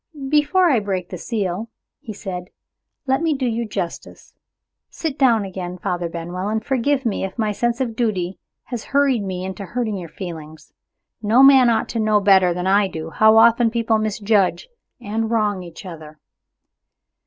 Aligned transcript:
"Before 0.29 0.71
I 0.71 0.79
break 0.79 1.09
the 1.09 1.17
seal," 1.19 1.69
he 1.99 2.11
said, 2.11 2.45
"let 3.05 3.21
me 3.21 3.35
do 3.37 3.45
you 3.45 3.67
justice. 3.67 4.33
Sit 4.89 5.15
down 5.15 5.45
again, 5.45 5.77
Father 5.77 6.09
Benwell, 6.09 6.49
and 6.49 6.65
forgive 6.65 7.05
me 7.05 7.23
if 7.23 7.37
my 7.37 7.51
sense 7.51 7.79
of 7.79 7.95
duty 7.95 8.39
has 8.63 8.83
hurried 8.97 9.21
me 9.21 9.45
into 9.45 9.63
hurting 9.63 9.97
your 9.97 10.09
feelings. 10.09 10.73
No 11.21 11.43
man 11.43 11.69
ought 11.69 11.87
to 11.89 11.99
know 11.99 12.19
better 12.19 12.51
than 12.51 12.65
I 12.65 12.87
do 12.87 13.11
how 13.11 13.37
often 13.37 13.69
people 13.69 13.99
misjudge 13.99 14.69
and 14.99 15.29
wrong 15.29 15.61
each 15.61 15.85
other." 15.85 16.17